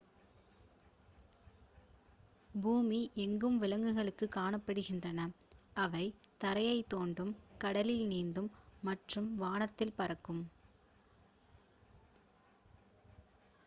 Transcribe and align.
பூமி 2.53 3.01
எங்கும் 3.15 3.57
விலங்குகள் 3.57 4.09
காணப்படுகின்றன 4.35 5.27
அவை 5.75 6.03
தரையை 6.37 6.79
தோண்டும் 6.93 7.33
கடலில் 7.57 8.05
நீந்தும் 8.07 8.49
மற்றும் 8.83 9.29
வானத்தில் 9.37 9.95
பறக்கும் 9.95 10.43